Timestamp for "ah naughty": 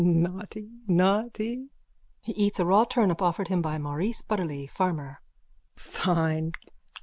0.03-0.79